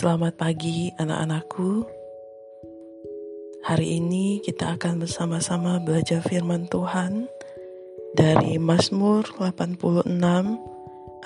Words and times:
Selamat 0.00 0.32
pagi 0.32 0.88
anak-anakku. 0.96 1.84
Hari 3.68 4.00
ini 4.00 4.40
kita 4.40 4.80
akan 4.80 5.04
bersama-sama 5.04 5.76
belajar 5.76 6.24
firman 6.24 6.64
Tuhan 6.72 7.28
dari 8.16 8.56
Mazmur 8.56 9.28
86 9.36 10.08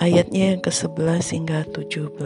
ayatnya 0.03 0.43
yang 0.51 0.59
ke-11 0.59 1.23
hingga 1.23 1.63
17. 1.71 2.19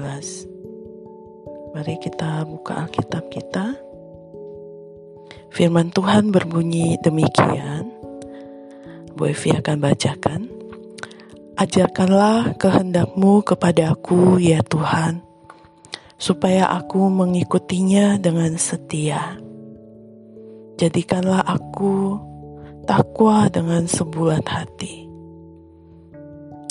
Mari 1.77 1.95
kita 2.01 2.41
buka 2.49 2.81
Alkitab 2.81 3.29
kita. 3.29 3.77
Firman 5.53 5.93
Tuhan 5.93 6.33
berbunyi 6.33 6.97
demikian. 7.05 7.93
Bu 9.13 9.29
Evi 9.29 9.53
akan 9.53 9.77
bacakan. 9.85 10.49
Ajarkanlah 11.61 12.57
kehendakmu 12.57 13.45
kepadaku 13.45 14.41
ya 14.41 14.65
Tuhan 14.65 15.28
supaya 16.19 16.67
aku 16.67 17.07
mengikutinya 17.07 18.19
dengan 18.19 18.59
setia. 18.59 19.39
Jadikanlah 20.75 21.47
aku 21.47 22.19
takwa 22.83 23.47
dengan 23.47 23.87
sebulat 23.87 24.43
hati. 24.43 25.07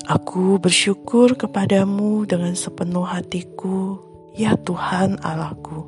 Aku 0.09 0.61
bersyukur 0.61 1.37
kepadamu 1.37 2.25
dengan 2.25 2.57
sepenuh 2.57 3.05
hatiku, 3.05 4.01
ya 4.37 4.57
Tuhan 4.57 5.21
Allahku. 5.21 5.85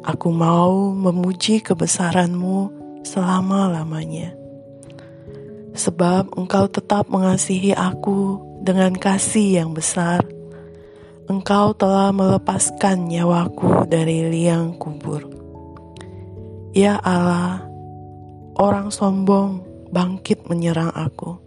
Aku 0.00 0.32
mau 0.32 0.96
memuji 0.96 1.60
kebesaranmu 1.60 2.72
selama-lamanya. 3.04 4.32
Sebab 5.76 6.32
engkau 6.40 6.64
tetap 6.72 7.12
mengasihi 7.12 7.76
aku 7.76 8.40
dengan 8.64 8.96
kasih 8.96 9.60
yang 9.60 9.76
besar 9.76 10.24
Engkau 11.30 11.70
telah 11.78 12.10
melepaskan 12.10 13.06
nyawaku 13.06 13.86
dari 13.86 14.26
liang 14.26 14.74
kubur. 14.74 15.30
Ya 16.74 16.98
Allah, 16.98 17.62
orang 18.58 18.90
sombong 18.90 19.62
bangkit 19.94 20.50
menyerang 20.50 20.90
aku. 20.90 21.38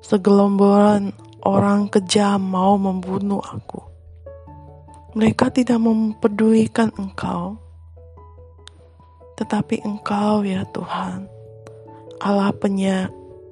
Segelomboran 0.00 1.12
orang 1.44 1.92
kejam 1.92 2.40
mau 2.40 2.80
membunuh 2.80 3.44
aku. 3.44 3.84
Mereka 5.20 5.52
tidak 5.52 5.76
mempedulikan 5.76 6.88
Engkau, 6.96 7.60
tetapi 9.36 9.84
Engkau, 9.84 10.48
ya 10.48 10.64
Tuhan, 10.72 11.28
Allah 12.24 12.56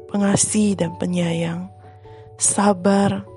pengasih 0.08 0.80
dan 0.80 0.96
penyayang, 0.96 1.68
sabar 2.40 3.28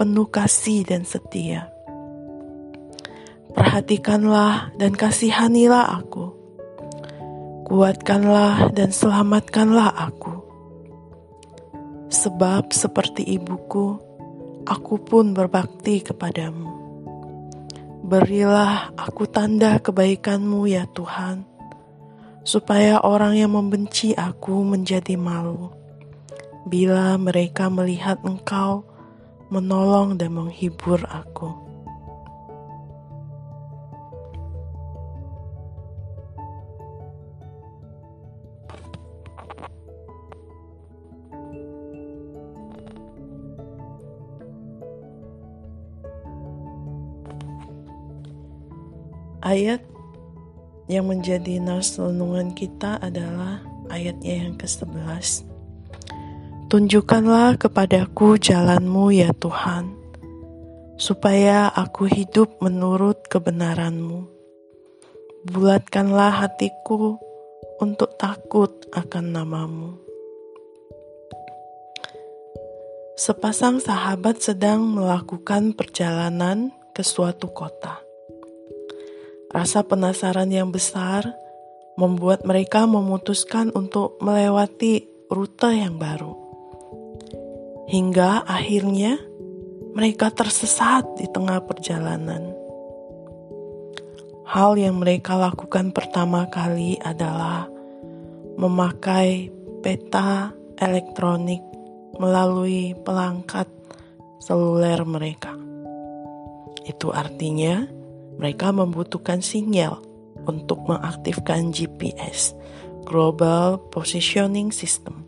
penuh 0.00 0.28
kasih 0.28 0.88
dan 0.88 1.04
setia. 1.04 1.68
Perhatikanlah 3.52 4.72
dan 4.80 4.96
kasihanilah 4.96 6.00
aku. 6.00 6.32
Kuatkanlah 7.68 8.72
dan 8.72 8.92
selamatkanlah 8.92 9.92
aku. 9.92 10.34
Sebab 12.12 12.72
seperti 12.72 13.24
ibuku, 13.36 13.96
aku 14.68 14.94
pun 15.00 15.32
berbakti 15.32 16.04
kepadamu. 16.04 16.68
Berilah 18.02 18.92
aku 18.92 19.24
tanda 19.24 19.80
kebaikanmu 19.80 20.68
ya 20.68 20.84
Tuhan, 20.92 21.48
supaya 22.44 23.00
orang 23.00 23.40
yang 23.40 23.56
membenci 23.56 24.12
aku 24.12 24.60
menjadi 24.60 25.16
malu. 25.16 25.72
Bila 26.68 27.16
mereka 27.16 27.72
melihat 27.72 28.20
engkau, 28.26 28.84
menolong 29.52 30.16
dan 30.16 30.32
menghibur 30.32 30.96
aku. 31.12 31.52
Ayat 49.44 49.84
yang 50.88 51.12
menjadi 51.12 51.60
nas 51.60 52.00
renungan 52.00 52.56
kita 52.56 52.96
adalah 53.04 53.60
ayatnya 53.92 54.48
yang 54.48 54.54
ke-11 54.56 55.51
Tunjukkanlah 56.72 57.60
kepadaku 57.60 58.40
jalanmu 58.40 59.12
ya 59.12 59.36
Tuhan, 59.36 59.92
supaya 60.96 61.68
aku 61.68 62.08
hidup 62.08 62.64
menurut 62.64 63.28
kebenaranmu. 63.28 64.24
Bulatkanlah 65.52 66.32
hatiku 66.32 67.20
untuk 67.76 68.16
takut 68.16 68.72
akan 68.88 69.24
namamu. 69.36 70.00
Sepasang 73.20 73.76
sahabat 73.76 74.40
sedang 74.40 74.96
melakukan 74.96 75.76
perjalanan 75.76 76.72
ke 76.96 77.04
suatu 77.04 77.52
kota. 77.52 78.00
Rasa 79.52 79.84
penasaran 79.84 80.48
yang 80.48 80.72
besar 80.72 81.36
membuat 82.00 82.48
mereka 82.48 82.88
memutuskan 82.88 83.68
untuk 83.76 84.16
melewati 84.24 85.04
rute 85.28 85.68
yang 85.76 86.00
baru 86.00 86.41
hingga 87.90 88.46
akhirnya 88.46 89.18
mereka 89.92 90.32
tersesat 90.32 91.04
di 91.20 91.26
tengah 91.28 91.60
perjalanan. 91.66 92.54
Hal 94.48 94.76
yang 94.76 95.00
mereka 95.00 95.36
lakukan 95.36 95.96
pertama 95.96 96.48
kali 96.52 97.00
adalah 97.00 97.68
memakai 98.60 99.48
peta 99.80 100.52
elektronik 100.76 101.64
melalui 102.20 102.92
pelangkat 103.00 103.64
seluler 104.42 105.00
mereka. 105.08 105.56
Itu 106.84 107.14
artinya 107.14 107.86
mereka 108.36 108.74
membutuhkan 108.74 109.40
sinyal 109.40 110.02
untuk 110.44 110.82
mengaktifkan 110.90 111.70
GPS, 111.70 112.52
Global 113.06 113.78
Positioning 113.94 114.74
System. 114.74 115.21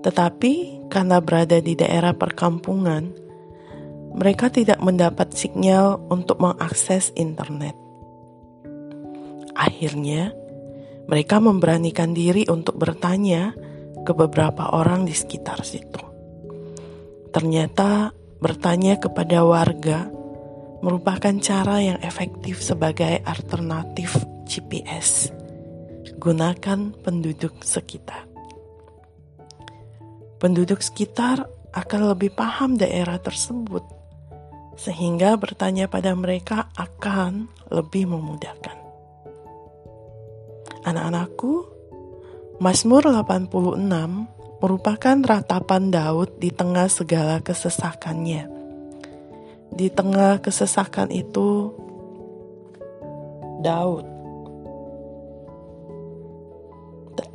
Tetapi 0.00 0.86
karena 0.88 1.20
berada 1.20 1.60
di 1.60 1.76
daerah 1.76 2.16
perkampungan, 2.16 3.12
mereka 4.16 4.48
tidak 4.50 4.80
mendapat 4.80 5.30
sinyal 5.36 6.00
untuk 6.08 6.40
mengakses 6.40 7.12
internet. 7.14 7.76
Akhirnya, 9.54 10.32
mereka 11.04 11.36
memberanikan 11.38 12.16
diri 12.16 12.48
untuk 12.48 12.80
bertanya 12.80 13.52
ke 14.00 14.12
beberapa 14.16 14.72
orang 14.72 15.04
di 15.04 15.12
sekitar 15.12 15.60
situ. 15.62 16.00
Ternyata, 17.30 18.10
bertanya 18.40 18.96
kepada 18.96 19.44
warga 19.44 20.08
merupakan 20.80 21.36
cara 21.44 21.84
yang 21.84 22.00
efektif 22.00 22.64
sebagai 22.64 23.20
alternatif 23.28 24.16
GPS. 24.48 25.28
Gunakan 26.16 26.96
penduduk 27.04 27.60
sekitar 27.60 28.29
penduduk 30.40 30.80
sekitar 30.80 31.44
akan 31.70 32.16
lebih 32.16 32.32
paham 32.34 32.74
daerah 32.74 33.20
tersebut, 33.20 33.84
sehingga 34.74 35.36
bertanya 35.36 35.86
pada 35.86 36.16
mereka 36.16 36.72
akan 36.74 37.46
lebih 37.70 38.10
memudahkan. 38.10 38.80
Anak-anakku, 40.80 41.68
Mazmur 42.58 43.04
86 43.12 44.58
merupakan 44.60 45.16
ratapan 45.20 45.92
Daud 45.92 46.40
di 46.40 46.48
tengah 46.50 46.88
segala 46.88 47.44
kesesakannya. 47.44 48.48
Di 49.70 49.86
tengah 49.92 50.42
kesesakan 50.42 51.14
itu, 51.14 51.70
Daud 53.60 54.19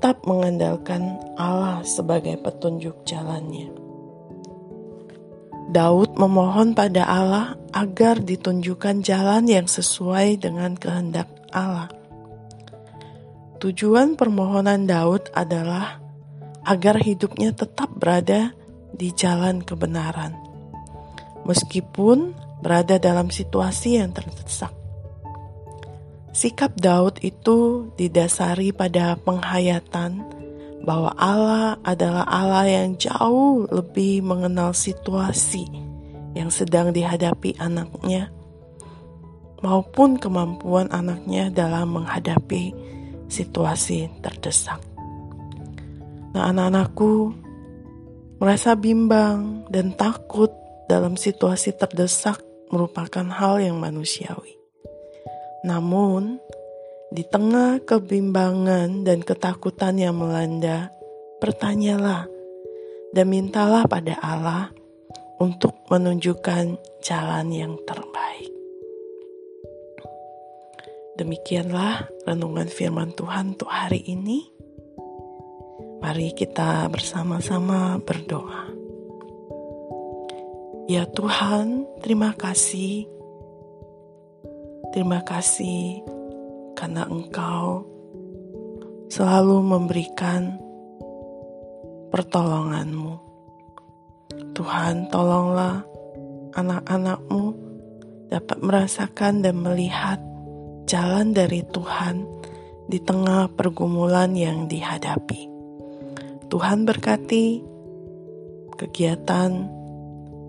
tetap 0.06 0.22
mengandalkan 0.30 1.18
Allah 1.34 1.82
sebagai 1.82 2.38
petunjuk 2.38 3.10
jalannya. 3.10 3.74
Daud 5.74 6.14
memohon 6.14 6.78
pada 6.78 7.10
Allah 7.10 7.58
agar 7.74 8.22
ditunjukkan 8.22 9.02
jalan 9.02 9.50
yang 9.50 9.66
sesuai 9.66 10.46
dengan 10.46 10.78
kehendak 10.78 11.26
Allah. 11.50 11.90
Tujuan 13.58 14.14
permohonan 14.14 14.86
Daud 14.86 15.34
adalah 15.34 15.98
agar 16.70 17.02
hidupnya 17.02 17.58
tetap 17.58 17.90
berada 17.98 18.54
di 18.94 19.10
jalan 19.10 19.66
kebenaran, 19.66 20.38
meskipun 21.50 22.38
berada 22.62 23.02
dalam 23.02 23.34
situasi 23.34 23.98
yang 23.98 24.14
terdesak. 24.14 24.85
Sikap 26.36 26.76
Daud 26.76 27.24
itu 27.24 27.88
didasari 27.96 28.76
pada 28.76 29.16
penghayatan 29.16 30.20
bahwa 30.84 31.16
Allah 31.16 31.80
adalah 31.88 32.28
Allah 32.28 32.68
yang 32.68 33.00
jauh 33.00 33.64
lebih 33.72 34.20
mengenal 34.20 34.76
situasi 34.76 35.64
yang 36.36 36.52
sedang 36.52 36.92
dihadapi 36.92 37.56
anaknya 37.56 38.36
maupun 39.64 40.20
kemampuan 40.20 40.92
anaknya 40.92 41.48
dalam 41.48 42.04
menghadapi 42.04 42.76
situasi 43.32 44.12
terdesak. 44.20 44.84
Nah, 46.36 46.52
anak-anakku 46.52 47.32
merasa 48.44 48.76
bimbang 48.76 49.64
dan 49.72 49.96
takut 49.96 50.52
dalam 50.92 51.16
situasi 51.16 51.72
terdesak 51.80 52.44
merupakan 52.68 53.24
hal 53.32 53.64
yang 53.64 53.80
manusiawi. 53.80 54.55
Namun, 55.66 56.38
di 57.10 57.26
tengah 57.26 57.82
kebimbangan 57.82 59.02
dan 59.02 59.26
ketakutan 59.26 59.98
yang 59.98 60.14
melanda, 60.14 60.94
bertanyalah 61.42 62.30
dan 63.10 63.26
mintalah 63.26 63.90
pada 63.90 64.14
Allah 64.22 64.70
untuk 65.42 65.74
menunjukkan 65.90 66.78
jalan 67.02 67.48
yang 67.50 67.74
terbaik. 67.82 68.54
Demikianlah 71.18 72.06
renungan 72.30 72.70
firman 72.70 73.16
Tuhan 73.18 73.58
untuk 73.58 73.72
hari 73.72 74.06
ini. 74.06 74.46
Mari 76.04 76.36
kita 76.38 76.86
bersama-sama 76.94 77.98
berdoa. 78.04 78.70
Ya 80.86 81.10
Tuhan, 81.10 81.90
terima 82.06 82.38
kasih. 82.38 83.15
Terima 84.96 85.20
kasih 85.28 86.08
karena 86.72 87.04
Engkau 87.12 87.84
selalu 89.12 89.60
memberikan 89.60 90.56
pertolonganmu. 92.16 93.20
Tuhan, 94.56 95.12
tolonglah 95.12 95.84
anak-anakmu 96.56 97.44
dapat 98.32 98.58
merasakan 98.64 99.44
dan 99.44 99.60
melihat 99.60 100.24
jalan 100.88 101.36
dari 101.36 101.60
Tuhan 101.68 102.24
di 102.88 103.04
tengah 103.04 103.52
pergumulan 103.52 104.32
yang 104.32 104.72
dihadapi. 104.72 105.44
Tuhan 106.48 106.88
berkati 106.88 107.60
kegiatan 108.80 109.52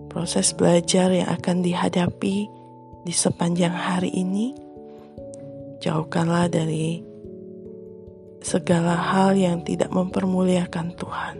proses 0.07 0.55
belajar 0.55 1.11
yang 1.11 1.27
akan 1.35 1.67
dihadapi 1.67 2.56
di 3.07 3.15
sepanjang 3.15 3.71
hari 3.71 4.11
ini. 4.11 4.51
Jauhkanlah 5.79 6.51
dari 6.51 6.99
segala 8.43 8.99
hal 8.99 9.39
yang 9.39 9.63
tidak 9.63 9.87
mempermuliakan 9.95 10.91
Tuhan. 10.99 11.39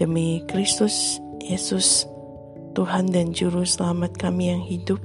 Demi 0.00 0.40
Kristus 0.48 1.20
Yesus, 1.44 2.08
Tuhan 2.72 3.12
dan 3.12 3.36
Juru 3.36 3.68
Selamat 3.68 4.16
kami 4.16 4.48
yang 4.48 4.64
hidup, 4.64 5.00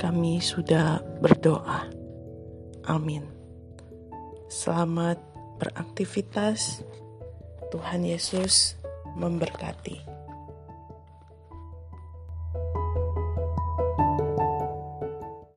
kami 0.00 0.40
sudah 0.40 1.04
berdoa. 1.20 1.92
Amin. 2.88 3.28
Selamat 4.48 5.20
beraktivitas. 5.60 6.80
Tuhan 7.68 8.04
Yesus 8.04 8.76
memberkati. 9.16 10.11